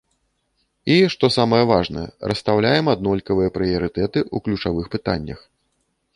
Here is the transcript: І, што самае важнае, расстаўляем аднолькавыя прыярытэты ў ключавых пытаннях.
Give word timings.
І, 0.93 0.95
што 1.13 1.29
самае 1.35 1.59
важнае, 1.73 2.05
расстаўляем 2.31 2.91
аднолькавыя 2.95 3.53
прыярытэты 3.59 4.19
ў 4.27 4.37
ключавых 4.49 4.85
пытаннях. 4.99 5.39